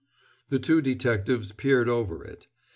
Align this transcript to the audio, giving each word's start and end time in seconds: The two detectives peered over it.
The 0.49 0.57
two 0.57 0.81
detectives 0.81 1.51
peered 1.51 1.87
over 1.87 2.23
it. 2.23 2.47